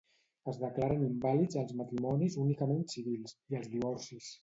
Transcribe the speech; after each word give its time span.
Es 0.51 0.55
declaren 0.63 1.03
invàlids 1.09 1.59
els 1.63 1.75
matrimonis 1.83 2.41
únicament 2.47 2.85
civils, 2.97 3.41
i 3.55 3.63
els 3.63 3.75
divorcis. 3.79 4.37